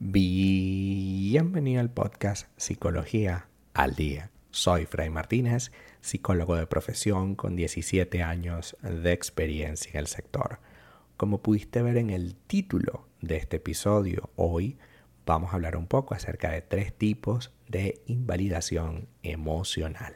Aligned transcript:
Bienvenido 0.00 1.80
al 1.80 1.90
podcast 1.90 2.46
Psicología 2.56 3.48
al 3.74 3.96
Día. 3.96 4.30
Soy 4.52 4.86
Fray 4.86 5.10
Martínez, 5.10 5.72
psicólogo 6.00 6.54
de 6.54 6.68
profesión 6.68 7.34
con 7.34 7.56
17 7.56 8.22
años 8.22 8.76
de 8.80 9.12
experiencia 9.12 9.90
en 9.94 9.98
el 9.98 10.06
sector. 10.06 10.60
Como 11.16 11.42
pudiste 11.42 11.82
ver 11.82 11.96
en 11.96 12.10
el 12.10 12.36
título 12.36 13.08
de 13.22 13.38
este 13.38 13.56
episodio, 13.56 14.30
hoy 14.36 14.78
vamos 15.26 15.50
a 15.50 15.56
hablar 15.56 15.76
un 15.76 15.88
poco 15.88 16.14
acerca 16.14 16.52
de 16.52 16.62
tres 16.62 16.96
tipos 16.96 17.52
de 17.66 18.00
invalidación 18.06 19.08
emocional. 19.24 20.14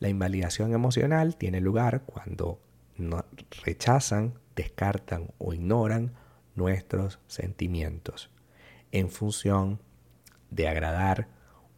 La 0.00 0.08
invalidación 0.08 0.72
emocional 0.72 1.36
tiene 1.36 1.60
lugar 1.60 2.04
cuando 2.06 2.58
rechazan, 3.66 4.38
descartan 4.56 5.30
o 5.36 5.52
ignoran 5.52 6.14
nuestros 6.54 7.20
sentimientos 7.26 8.30
en 8.92 9.10
función 9.10 9.80
de 10.50 10.68
agradar 10.68 11.28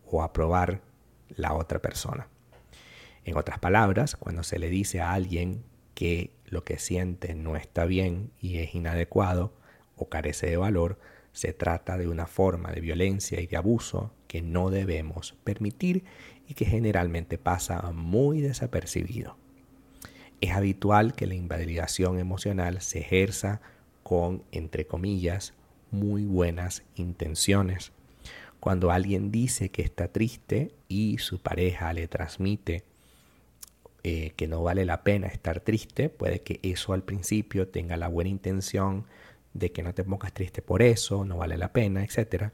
o 0.06 0.22
aprobar 0.22 0.82
la 1.28 1.54
otra 1.54 1.80
persona. 1.80 2.28
En 3.24 3.36
otras 3.36 3.58
palabras, 3.58 4.16
cuando 4.16 4.42
se 4.42 4.58
le 4.58 4.68
dice 4.68 5.00
a 5.00 5.12
alguien 5.12 5.64
que 5.94 6.32
lo 6.46 6.64
que 6.64 6.78
siente 6.78 7.34
no 7.34 7.56
está 7.56 7.84
bien 7.84 8.32
y 8.40 8.58
es 8.58 8.74
inadecuado 8.74 9.52
o 9.96 10.08
carece 10.08 10.46
de 10.46 10.56
valor, 10.56 10.98
se 11.32 11.52
trata 11.52 11.96
de 11.96 12.08
una 12.08 12.26
forma 12.26 12.72
de 12.72 12.80
violencia 12.80 13.40
y 13.40 13.46
de 13.46 13.56
abuso 13.56 14.12
que 14.26 14.42
no 14.42 14.70
debemos 14.70 15.36
permitir 15.44 16.04
y 16.48 16.54
que 16.54 16.64
generalmente 16.64 17.38
pasa 17.38 17.92
muy 17.92 18.40
desapercibido. 18.40 19.36
Es 20.40 20.52
habitual 20.52 21.14
que 21.14 21.26
la 21.26 21.34
invalidación 21.34 22.18
emocional 22.18 22.80
se 22.80 23.00
ejerza 23.00 23.60
con, 24.02 24.42
entre 24.50 24.86
comillas, 24.86 25.54
muy 25.90 26.24
buenas 26.24 26.82
intenciones. 26.96 27.92
Cuando 28.60 28.90
alguien 28.90 29.30
dice 29.30 29.70
que 29.70 29.82
está 29.82 30.08
triste 30.08 30.72
y 30.88 31.18
su 31.18 31.40
pareja 31.40 31.92
le 31.92 32.08
transmite 32.08 32.84
eh, 34.02 34.32
que 34.36 34.48
no 34.48 34.62
vale 34.62 34.84
la 34.84 35.02
pena 35.02 35.26
estar 35.28 35.60
triste, 35.60 36.08
puede 36.08 36.40
que 36.42 36.60
eso 36.62 36.92
al 36.92 37.02
principio 37.02 37.68
tenga 37.68 37.96
la 37.96 38.08
buena 38.08 38.30
intención 38.30 39.06
de 39.54 39.72
que 39.72 39.82
no 39.82 39.94
te 39.94 40.04
pongas 40.04 40.32
triste 40.32 40.62
por 40.62 40.82
eso, 40.82 41.24
no 41.24 41.38
vale 41.38 41.56
la 41.56 41.72
pena, 41.72 42.04
etc. 42.04 42.52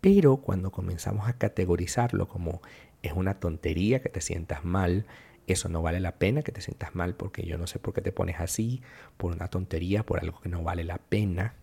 Pero 0.00 0.38
cuando 0.38 0.70
comenzamos 0.70 1.28
a 1.28 1.34
categorizarlo 1.34 2.28
como 2.28 2.60
es 3.02 3.12
una 3.12 3.34
tontería 3.40 4.00
que 4.00 4.08
te 4.08 4.20
sientas 4.20 4.64
mal, 4.64 5.06
eso 5.46 5.68
no 5.68 5.82
vale 5.82 6.00
la 6.00 6.16
pena 6.18 6.42
que 6.42 6.52
te 6.52 6.60
sientas 6.60 6.94
mal 6.94 7.14
porque 7.14 7.46
yo 7.46 7.56
no 7.58 7.66
sé 7.66 7.78
por 7.78 7.94
qué 7.94 8.00
te 8.00 8.12
pones 8.12 8.40
así, 8.40 8.82
por 9.16 9.32
una 9.32 9.48
tontería, 9.48 10.04
por 10.04 10.20
algo 10.20 10.40
que 10.40 10.48
no 10.48 10.62
vale 10.62 10.84
la 10.84 10.98
pena, 10.98 11.54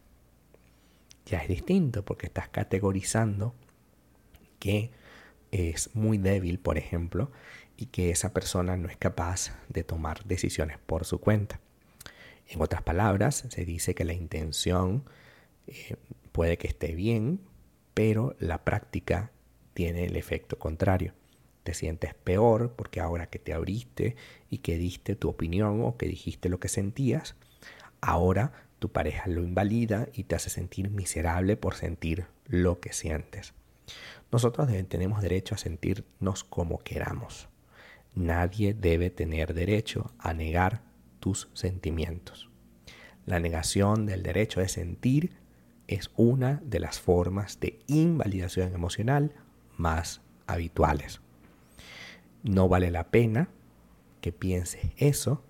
ya 1.25 1.39
es 1.39 1.47
distinto 1.47 2.03
porque 2.03 2.27
estás 2.27 2.49
categorizando 2.49 3.53
que 4.59 4.91
es 5.51 5.95
muy 5.95 6.17
débil, 6.17 6.59
por 6.59 6.77
ejemplo, 6.77 7.31
y 7.77 7.87
que 7.87 8.11
esa 8.11 8.33
persona 8.33 8.77
no 8.77 8.89
es 8.89 8.97
capaz 8.97 9.55
de 9.69 9.83
tomar 9.83 10.23
decisiones 10.25 10.77
por 10.79 11.05
su 11.05 11.19
cuenta. 11.19 11.59
En 12.47 12.61
otras 12.61 12.81
palabras, 12.81 13.45
se 13.49 13.65
dice 13.65 13.95
que 13.95 14.05
la 14.05 14.13
intención 14.13 15.03
eh, 15.67 15.95
puede 16.31 16.57
que 16.57 16.67
esté 16.67 16.93
bien, 16.93 17.39
pero 17.93 18.35
la 18.39 18.63
práctica 18.63 19.31
tiene 19.73 20.05
el 20.05 20.15
efecto 20.15 20.57
contrario. 20.59 21.13
Te 21.63 21.73
sientes 21.73 22.13
peor 22.13 22.73
porque 22.75 22.99
ahora 22.99 23.27
que 23.27 23.39
te 23.39 23.53
abriste 23.53 24.15
y 24.49 24.59
que 24.59 24.77
diste 24.77 25.15
tu 25.15 25.29
opinión 25.29 25.83
o 25.83 25.97
que 25.97 26.07
dijiste 26.07 26.49
lo 26.49 26.59
que 26.59 26.67
sentías, 26.67 27.35
ahora 28.01 28.51
tu 28.83 28.91
pareja 28.91 29.29
lo 29.29 29.45
invalida 29.45 30.09
y 30.13 30.25
te 30.25 30.35
hace 30.35 30.49
sentir 30.49 30.89
miserable 30.89 31.55
por 31.55 31.75
sentir 31.75 32.25
lo 32.47 32.81
que 32.81 32.91
sientes. 32.91 33.53
Nosotros 34.29 34.67
tenemos 34.89 35.21
derecho 35.21 35.55
a 35.55 35.57
sentirnos 35.57 36.43
como 36.43 36.79
queramos. 36.79 37.47
Nadie 38.13 38.73
debe 38.73 39.09
tener 39.09 39.53
derecho 39.53 40.11
a 40.19 40.33
negar 40.33 40.81
tus 41.21 41.47
sentimientos. 41.53 42.49
La 43.25 43.39
negación 43.39 44.05
del 44.05 44.21
derecho 44.21 44.59
de 44.59 44.67
sentir 44.67 45.37
es 45.87 46.11
una 46.17 46.59
de 46.65 46.81
las 46.81 46.99
formas 46.99 47.61
de 47.61 47.79
invalidación 47.87 48.73
emocional 48.73 49.31
más 49.77 50.19
habituales. 50.45 51.21
No 52.43 52.67
vale 52.67 52.91
la 52.91 53.05
pena 53.11 53.47
que 54.19 54.33
pienses 54.33 54.91
eso 54.97 55.41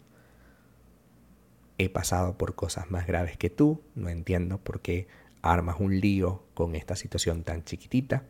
he 1.78 1.90
pasado 1.90 2.38
por 2.38 2.56
cosas 2.56 2.92
más 2.92 3.08
graves 3.08 3.38
que 3.38 3.50
tú, 3.50 3.82
no 3.96 4.10
entiendo 4.10 4.58
por 4.60 4.82
qué 4.82 5.08
armas 5.42 5.78
un 5.80 6.00
lío 6.00 6.44
con 6.54 6.76
esta 6.76 6.96
situación 6.96 7.44
tan 7.44 7.64
chiquitita. 7.64 8.24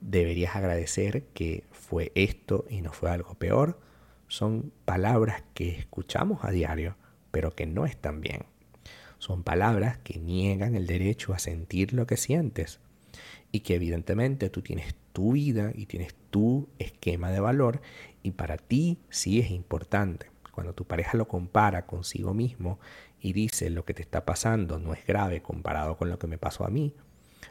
Deberías 0.00 0.54
agradecer 0.56 1.24
que 1.34 1.64
fue 1.70 2.12
esto 2.14 2.66
y 2.68 2.82
no 2.82 2.92
fue 2.92 3.10
algo 3.10 3.34
peor. 3.34 3.80
Son 4.28 4.72
palabras 4.84 5.44
que 5.54 5.70
escuchamos 5.70 6.44
a 6.44 6.50
diario, 6.50 6.96
pero 7.30 7.54
que 7.54 7.66
no 7.66 7.86
están 7.86 8.20
bien. 8.20 8.44
Son 9.18 9.42
palabras 9.42 9.98
que 9.98 10.18
niegan 10.18 10.74
el 10.74 10.86
derecho 10.86 11.32
a 11.32 11.38
sentir 11.38 11.94
lo 11.94 12.06
que 12.06 12.16
sientes 12.16 12.80
y 13.52 13.60
que 13.60 13.76
evidentemente 13.76 14.50
tú 14.50 14.60
tienes 14.60 14.94
tu 15.12 15.32
vida 15.32 15.72
y 15.74 15.86
tienes 15.86 16.14
tu 16.30 16.68
esquema 16.78 17.30
de 17.30 17.40
valor 17.40 17.80
y 18.22 18.32
para 18.32 18.58
ti 18.58 18.98
sí 19.08 19.38
es 19.38 19.50
importante 19.50 20.33
cuando 20.54 20.72
tu 20.72 20.86
pareja 20.86 21.18
lo 21.18 21.26
compara 21.28 21.86
consigo 21.86 22.32
mismo 22.32 22.78
y 23.20 23.32
dice 23.32 23.70
lo 23.70 23.84
que 23.84 23.94
te 23.94 24.02
está 24.02 24.24
pasando 24.24 24.78
no 24.78 24.94
es 24.94 25.04
grave 25.04 25.42
comparado 25.42 25.96
con 25.96 26.08
lo 26.08 26.18
que 26.18 26.26
me 26.26 26.38
pasó 26.38 26.64
a 26.64 26.70
mí, 26.70 26.94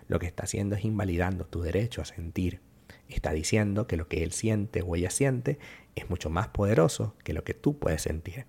lo 0.08 0.20
que 0.20 0.26
está 0.26 0.44
haciendo 0.44 0.76
es 0.76 0.86
invalidando 0.86 1.46
tu 1.46 1.62
derecho 1.62 2.02
a 2.02 2.06
sentir. 2.06 2.62
Está 3.10 3.32
diciendo 3.32 3.86
que 3.86 3.98
lo 3.98 4.08
que 4.08 4.24
él 4.24 4.32
siente 4.32 4.82
o 4.82 4.96
ella 4.96 5.10
siente 5.10 5.60
es 5.96 6.10
mucho 6.10 6.30
más 6.30 6.48
poderoso 6.48 7.16
que 7.24 7.34
lo 7.34 7.44
que 7.44 7.54
tú 7.54 7.78
puedes 7.78 8.02
sentir. 8.02 8.46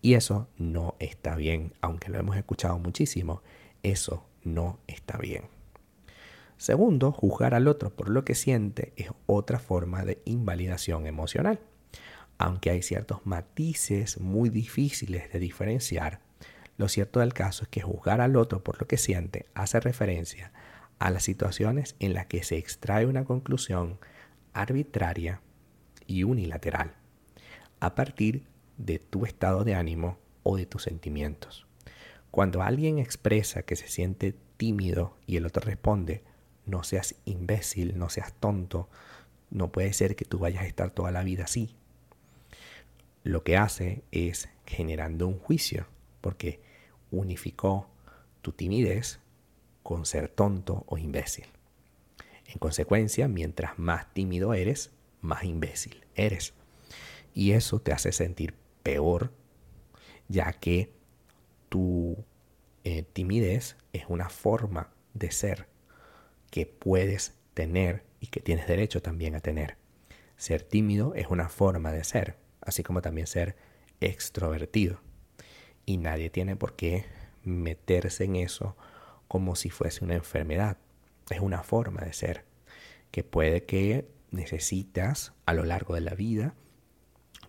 Y 0.00 0.14
eso 0.14 0.48
no 0.56 0.94
está 1.00 1.34
bien, 1.34 1.72
aunque 1.80 2.10
lo 2.10 2.18
hemos 2.18 2.36
escuchado 2.36 2.78
muchísimo, 2.78 3.42
eso 3.82 4.24
no 4.44 4.78
está 4.86 5.18
bien. 5.18 5.44
Segundo, 6.56 7.12
juzgar 7.12 7.54
al 7.54 7.68
otro 7.68 7.90
por 7.90 8.08
lo 8.08 8.24
que 8.24 8.34
siente 8.34 8.92
es 8.96 9.10
otra 9.26 9.58
forma 9.58 10.04
de 10.04 10.20
invalidación 10.24 11.06
emocional 11.06 11.60
aunque 12.38 12.70
hay 12.70 12.82
ciertos 12.82 13.26
matices 13.26 14.20
muy 14.20 14.48
difíciles 14.48 15.30
de 15.32 15.38
diferenciar, 15.40 16.20
lo 16.76 16.88
cierto 16.88 17.20
del 17.20 17.34
caso 17.34 17.64
es 17.64 17.68
que 17.68 17.82
juzgar 17.82 18.20
al 18.20 18.36
otro 18.36 18.62
por 18.62 18.80
lo 18.80 18.86
que 18.86 18.96
siente 18.96 19.46
hace 19.54 19.80
referencia 19.80 20.52
a 21.00 21.10
las 21.10 21.24
situaciones 21.24 21.96
en 21.98 22.14
las 22.14 22.26
que 22.26 22.44
se 22.44 22.56
extrae 22.56 23.06
una 23.06 23.24
conclusión 23.24 23.98
arbitraria 24.52 25.40
y 26.06 26.22
unilateral 26.22 26.94
a 27.80 27.94
partir 27.94 28.44
de 28.76 28.98
tu 28.98 29.26
estado 29.26 29.64
de 29.64 29.74
ánimo 29.74 30.18
o 30.44 30.56
de 30.56 30.66
tus 30.66 30.84
sentimientos. 30.84 31.66
Cuando 32.30 32.62
alguien 32.62 32.98
expresa 32.98 33.62
que 33.62 33.76
se 33.76 33.88
siente 33.88 34.34
tímido 34.56 35.16
y 35.26 35.36
el 35.36 35.46
otro 35.46 35.62
responde, 35.62 36.22
no 36.66 36.82
seas 36.84 37.16
imbécil, 37.24 37.98
no 37.98 38.08
seas 38.10 38.32
tonto, 38.34 38.88
no 39.50 39.72
puede 39.72 39.92
ser 39.92 40.14
que 40.14 40.24
tú 40.24 40.38
vayas 40.38 40.62
a 40.62 40.66
estar 40.66 40.90
toda 40.90 41.10
la 41.10 41.22
vida 41.22 41.44
así, 41.44 41.74
lo 43.28 43.44
que 43.44 43.58
hace 43.58 44.04
es 44.10 44.48
generando 44.64 45.28
un 45.28 45.38
juicio, 45.38 45.86
porque 46.22 46.62
unificó 47.10 47.90
tu 48.40 48.52
timidez 48.52 49.20
con 49.82 50.06
ser 50.06 50.30
tonto 50.30 50.84
o 50.86 50.96
imbécil. 50.96 51.44
En 52.46 52.58
consecuencia, 52.58 53.28
mientras 53.28 53.78
más 53.78 54.14
tímido 54.14 54.54
eres, 54.54 54.92
más 55.20 55.44
imbécil 55.44 56.06
eres. 56.14 56.54
Y 57.34 57.52
eso 57.52 57.80
te 57.80 57.92
hace 57.92 58.12
sentir 58.12 58.54
peor, 58.82 59.30
ya 60.28 60.54
que 60.54 60.90
tu 61.68 62.24
eh, 62.84 63.02
timidez 63.12 63.76
es 63.92 64.04
una 64.08 64.30
forma 64.30 64.88
de 65.12 65.32
ser 65.32 65.68
que 66.50 66.64
puedes 66.64 67.34
tener 67.52 68.04
y 68.20 68.28
que 68.28 68.40
tienes 68.40 68.66
derecho 68.66 69.02
también 69.02 69.34
a 69.34 69.40
tener. 69.40 69.76
Ser 70.38 70.62
tímido 70.62 71.12
es 71.14 71.26
una 71.26 71.50
forma 71.50 71.92
de 71.92 72.04
ser, 72.04 72.47
así 72.68 72.82
como 72.82 73.02
también 73.02 73.26
ser 73.26 73.56
extrovertido. 74.00 75.00
Y 75.86 75.96
nadie 75.96 76.30
tiene 76.30 76.56
por 76.56 76.76
qué 76.76 77.06
meterse 77.44 78.24
en 78.24 78.36
eso 78.36 78.76
como 79.26 79.56
si 79.56 79.70
fuese 79.70 80.04
una 80.04 80.14
enfermedad. 80.14 80.78
Es 81.30 81.40
una 81.40 81.62
forma 81.62 82.02
de 82.02 82.12
ser 82.12 82.44
que 83.10 83.24
puede 83.24 83.64
que 83.64 84.08
necesitas 84.30 85.32
a 85.46 85.54
lo 85.54 85.64
largo 85.64 85.94
de 85.94 86.00
la 86.00 86.14
vida 86.14 86.54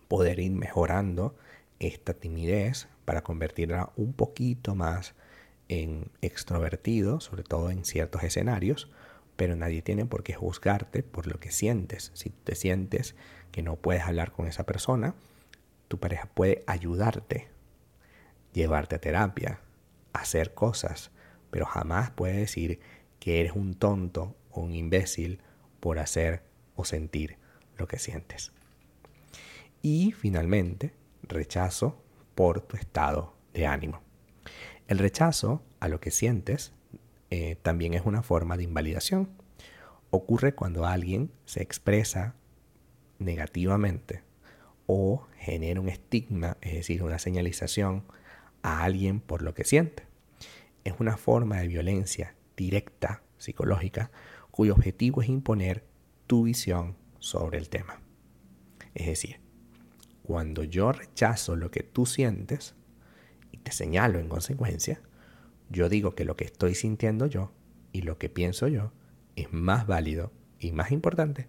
poder 0.08 0.40
ir 0.40 0.52
mejorando 0.52 1.36
esta 1.80 2.14
timidez 2.14 2.88
para 3.06 3.24
convertirla 3.24 3.92
un 3.96 4.14
poquito 4.14 4.76
más 4.76 5.16
en 5.68 6.12
extrovertido, 6.22 7.20
sobre 7.20 7.44
todo 7.44 7.70
en 7.70 7.86
ciertos 7.86 8.24
escenarios, 8.24 8.90
pero 9.36 9.56
nadie 9.56 9.82
tiene 9.82 10.06
por 10.06 10.24
qué 10.24 10.34
juzgarte 10.34 11.04
por 11.04 11.28
lo 11.28 11.40
que 11.40 11.52
sientes. 11.52 12.12
Si 12.14 12.30
te 12.30 12.56
sientes 12.56 13.16
que 13.52 13.62
no 13.62 13.76
puedes 13.76 14.04
hablar 14.04 14.32
con 14.32 14.48
esa 14.48 14.66
persona, 14.66 15.16
tu 15.88 16.00
pareja 16.00 16.28
puede 16.28 16.64
ayudarte, 16.68 17.48
llevarte 18.54 18.96
a 18.96 19.02
terapia, 19.02 19.60
hacer 20.14 20.54
cosas, 20.54 21.12
pero 21.52 21.66
jamás 21.66 22.12
puede 22.12 22.38
decir 22.38 22.80
que 23.20 23.40
eres 23.40 23.54
un 23.54 23.74
tonto 23.74 24.36
o 24.52 24.62
un 24.62 24.74
imbécil 24.74 25.42
por 25.80 26.00
hacer 26.00 26.44
o 26.76 26.86
sentir 26.86 27.38
lo 27.78 27.88
que 27.88 28.00
sientes. 28.00 28.52
Y 29.82 30.12
finalmente, 30.12 30.94
rechazo 31.24 32.02
por 32.36 32.62
tu 32.62 32.78
estado 32.78 33.36
de 33.54 33.66
ánimo. 33.66 34.02
El 34.88 34.98
rechazo 34.98 35.64
a 35.80 35.88
lo 35.88 36.00
que 36.00 36.12
sientes 36.12 36.74
eh, 37.30 37.56
también 37.62 37.94
es 37.94 38.06
una 38.06 38.24
forma 38.24 38.58
de 38.58 38.64
invalidación. 38.64 39.30
Ocurre 40.10 40.56
cuando 40.56 40.86
alguien 40.86 41.32
se 41.46 41.62
expresa 41.62 42.36
negativamente 43.20 44.24
o 44.88 45.28
genera 45.38 45.80
un 45.80 45.90
estigma, 45.90 46.58
es 46.62 46.74
decir, 46.74 47.04
una 47.04 47.20
señalización 47.20 48.04
a 48.64 48.84
alguien 48.84 49.20
por 49.20 49.42
lo 49.44 49.54
que 49.54 49.64
siente. 49.64 50.08
Es 50.84 50.96
una 51.00 51.18
forma 51.18 51.58
de 51.60 51.68
violencia 51.68 52.36
directa, 52.58 53.22
psicológica, 53.38 54.12
cuyo 54.52 54.74
objetivo 54.74 55.22
es 55.22 55.30
imponer 55.30 55.86
tu 56.28 56.44
visión 56.44 56.98
sobre 57.20 57.58
el 57.58 57.70
tema. 57.70 58.02
Es 58.96 59.06
decir, 59.06 59.40
cuando 60.24 60.64
yo 60.64 60.92
rechazo 60.92 61.56
lo 61.56 61.72
que 61.72 61.84
tú 61.84 62.06
sientes 62.06 62.76
y 63.52 63.58
te 63.58 63.72
señalo 63.72 64.20
en 64.20 64.28
consecuencia, 64.28 65.02
yo 65.70 65.88
digo 65.90 66.16
que 66.16 66.26
lo 66.26 66.36
que 66.36 66.46
estoy 66.46 66.76
sintiendo 66.76 67.28
yo 67.28 67.52
y 67.92 68.02
lo 68.02 68.18
que 68.18 68.30
pienso 68.30 68.68
yo 68.68 68.92
es 69.36 69.54
más 69.54 69.88
válido 69.88 70.32
y 70.60 70.72
más 70.72 70.92
importante 70.92 71.48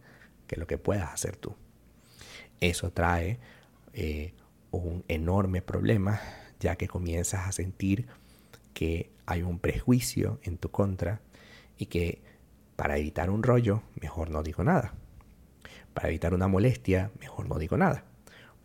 que 0.50 0.56
lo 0.56 0.66
que 0.66 0.78
puedas 0.78 1.12
hacer 1.12 1.36
tú. 1.36 1.54
Eso 2.60 2.90
trae 2.90 3.38
eh, 3.92 4.34
un 4.72 5.04
enorme 5.06 5.62
problema 5.62 6.20
ya 6.58 6.74
que 6.74 6.88
comienzas 6.88 7.46
a 7.46 7.52
sentir 7.52 8.08
que 8.74 9.12
hay 9.26 9.42
un 9.42 9.60
prejuicio 9.60 10.40
en 10.42 10.58
tu 10.58 10.68
contra 10.68 11.20
y 11.78 11.86
que 11.86 12.20
para 12.74 12.98
evitar 12.98 13.30
un 13.30 13.44
rollo, 13.44 13.84
mejor 14.00 14.30
no 14.30 14.42
digo 14.42 14.64
nada. 14.64 14.92
Para 15.94 16.08
evitar 16.08 16.34
una 16.34 16.48
molestia, 16.48 17.12
mejor 17.20 17.48
no 17.48 17.60
digo 17.60 17.76
nada. 17.76 18.02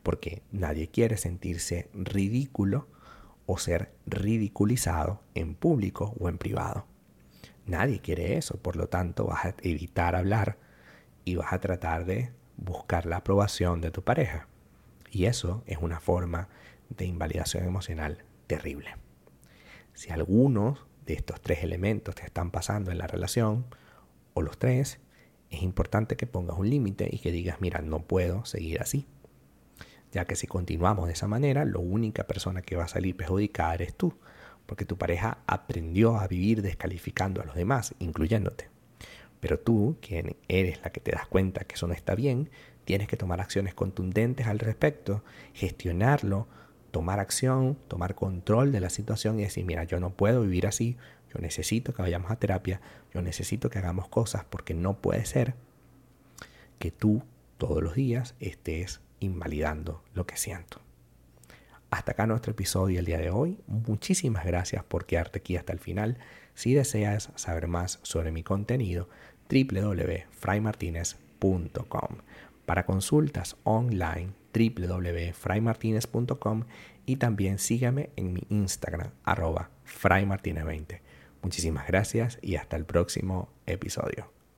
Porque 0.01 0.41
nadie 0.51 0.87
quiere 0.87 1.17
sentirse 1.17 1.87
ridículo 1.93 2.87
o 3.45 3.59
ser 3.59 3.93
ridiculizado 4.07 5.21
en 5.35 5.53
público 5.53 6.15
o 6.19 6.29
en 6.29 6.39
privado. 6.39 6.87
Nadie 7.67 7.99
quiere 7.99 8.37
eso, 8.37 8.57
por 8.57 8.75
lo 8.75 8.87
tanto 8.87 9.25
vas 9.25 9.45
a 9.45 9.55
evitar 9.61 10.15
hablar 10.15 10.57
y 11.25 11.35
vas 11.35 11.51
a 11.51 11.59
tratar 11.59 12.05
de 12.05 12.31
buscar 12.57 13.05
la 13.05 13.17
aprobación 13.17 13.81
de 13.81 13.91
tu 13.91 14.03
pareja. 14.03 14.47
Y 15.11 15.25
eso 15.25 15.63
es 15.65 15.79
una 15.79 15.99
forma 15.99 16.47
de 16.89 17.05
invalidación 17.05 17.65
emocional 17.65 18.23
terrible. 18.47 18.95
Si 19.93 20.11
algunos 20.11 20.85
de 21.05 21.13
estos 21.13 21.41
tres 21.41 21.63
elementos 21.63 22.15
te 22.15 22.23
están 22.23 22.51
pasando 22.51 22.91
en 22.91 22.97
la 22.97 23.07
relación, 23.07 23.65
o 24.33 24.41
los 24.41 24.57
tres, 24.57 24.99
es 25.49 25.61
importante 25.63 26.17
que 26.17 26.27
pongas 26.27 26.57
un 26.57 26.69
límite 26.69 27.07
y 27.11 27.19
que 27.19 27.31
digas, 27.31 27.61
mira, 27.61 27.81
no 27.81 27.99
puedo 27.99 28.45
seguir 28.45 28.81
así. 28.81 29.07
Ya 30.11 30.25
que 30.25 30.35
si 30.35 30.47
continuamos 30.47 31.07
de 31.07 31.13
esa 31.13 31.27
manera, 31.27 31.65
la 31.65 31.79
única 31.79 32.25
persona 32.25 32.61
que 32.61 32.75
va 32.75 32.85
a 32.85 32.89
salir 32.89 33.15
perjudicada 33.15 33.75
eres 33.75 33.95
tú, 33.95 34.13
porque 34.65 34.85
tu 34.85 34.97
pareja 34.97 35.39
aprendió 35.47 36.17
a 36.17 36.27
vivir 36.27 36.61
descalificando 36.61 37.41
a 37.41 37.45
los 37.45 37.55
demás, 37.55 37.95
incluyéndote. 37.99 38.74
Pero 39.45 39.59
tú, 39.59 39.95
quien 40.01 40.37
eres 40.47 40.81
la 40.81 40.91
que 40.91 40.99
te 40.99 41.11
das 41.11 41.27
cuenta 41.27 41.65
que 41.65 41.75
eso 41.75 41.85
no 41.85 41.93
está 41.93 42.15
bien, 42.15 42.49
tienes 42.83 43.07
que 43.07 43.15
tomar 43.15 43.41
acciones 43.41 43.75
contundentes 43.75 44.47
al 44.47 44.57
respecto, 44.57 45.23
gestionarlo, 45.53 46.47
tomar 46.89 47.19
acción, 47.19 47.77
tomar 47.87 48.15
control 48.15 48.71
de 48.71 48.79
la 48.79 48.89
situación 48.89 49.39
y 49.39 49.43
decir, 49.43 49.63
mira, 49.63 49.83
yo 49.83 49.99
no 49.99 50.09
puedo 50.09 50.41
vivir 50.41 50.65
así, 50.65 50.97
yo 51.31 51.39
necesito 51.41 51.93
que 51.93 52.01
vayamos 52.01 52.31
a 52.31 52.37
terapia, 52.37 52.81
yo 53.13 53.21
necesito 53.21 53.69
que 53.69 53.77
hagamos 53.77 54.07
cosas 54.07 54.45
porque 54.45 54.73
no 54.73 54.97
puede 54.97 55.25
ser 55.25 55.53
que 56.79 56.89
tú 56.89 57.21
todos 57.59 57.83
los 57.83 57.93
días 57.93 58.33
estés 58.39 59.01
invalidando 59.19 60.01
lo 60.15 60.25
que 60.25 60.37
siento. 60.37 60.81
Hasta 61.91 62.13
acá 62.13 62.25
nuestro 62.25 62.53
episodio 62.53 62.97
el 62.97 63.05
día 63.05 63.19
de 63.19 63.29
hoy. 63.29 63.59
Muchísimas 63.67 64.43
gracias 64.43 64.83
por 64.83 65.05
quedarte 65.05 65.37
aquí 65.37 65.55
hasta 65.55 65.71
el 65.71 65.79
final. 65.79 66.17
Si 66.55 66.73
deseas 66.73 67.31
saber 67.35 67.67
más 67.67 67.99
sobre 68.01 68.31
mi 68.31 68.43
contenido, 68.43 69.07
www.fraymartinez.com. 69.49 72.17
Para 72.65 72.85
consultas 72.85 73.57
online, 73.63 74.33
www.fraymartinez.com 74.53 76.63
y 77.05 77.15
también 77.17 77.59
sígame 77.59 78.09
en 78.15 78.33
mi 78.33 78.41
Instagram, 78.49 79.11
arroba 79.23 79.69
fraymartinez20. 79.85 81.01
Muchísimas 81.43 81.87
gracias 81.87 82.39
y 82.41 82.55
hasta 82.55 82.75
el 82.75 82.85
próximo 82.85 83.49
episodio. 83.67 84.34